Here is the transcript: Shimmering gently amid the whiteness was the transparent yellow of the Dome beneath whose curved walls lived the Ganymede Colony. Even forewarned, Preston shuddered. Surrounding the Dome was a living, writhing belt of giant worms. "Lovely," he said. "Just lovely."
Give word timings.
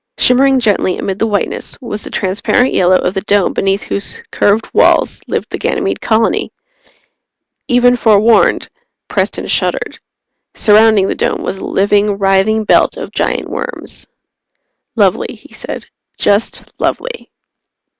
Shimmering 0.17 0.59
gently 0.59 0.97
amid 0.97 1.19
the 1.19 1.27
whiteness 1.27 1.77
was 1.79 2.03
the 2.03 2.09
transparent 2.09 2.73
yellow 2.73 2.97
of 2.97 3.13
the 3.13 3.21
Dome 3.21 3.53
beneath 3.53 3.83
whose 3.83 4.23
curved 4.31 4.67
walls 4.73 5.21
lived 5.27 5.51
the 5.51 5.59
Ganymede 5.59 6.01
Colony. 6.01 6.51
Even 7.67 7.95
forewarned, 7.95 8.67
Preston 9.07 9.45
shuddered. 9.45 9.99
Surrounding 10.55 11.07
the 11.07 11.13
Dome 11.13 11.43
was 11.43 11.57
a 11.57 11.65
living, 11.65 12.17
writhing 12.17 12.63
belt 12.63 12.97
of 12.97 13.11
giant 13.13 13.47
worms. 13.47 14.07
"Lovely," 14.95 15.35
he 15.35 15.53
said. 15.53 15.85
"Just 16.17 16.63
lovely." 16.79 17.31